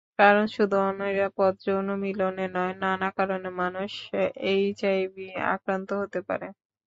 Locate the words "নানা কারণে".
2.81-3.49